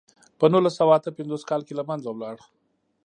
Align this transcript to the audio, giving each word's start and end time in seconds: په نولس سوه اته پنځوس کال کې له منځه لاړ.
په 0.39 0.45
نولس 0.53 0.73
سوه 0.79 0.93
اته 0.99 1.09
پنځوس 1.17 1.43
کال 1.49 1.61
کې 1.67 1.73
له 1.79 1.83
منځه 1.89 2.09
لاړ. 2.21 2.37